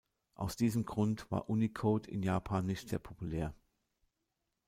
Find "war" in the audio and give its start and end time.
1.29-1.47